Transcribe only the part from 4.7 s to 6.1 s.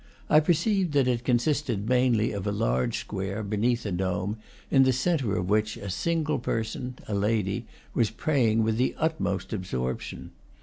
in the centre of which a